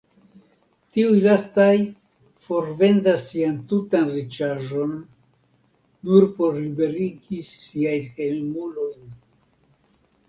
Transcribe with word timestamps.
Tiuj 0.93 1.17
lastaj 1.25 1.73
forvendas 2.47 3.27
sian 3.33 3.53
tutan 3.73 4.09
riĉaĵon, 4.15 4.95
nur 6.09 6.29
por 6.41 6.59
liberigi 6.65 7.43
siajn 7.51 8.09
hejmulojn. 8.19 9.17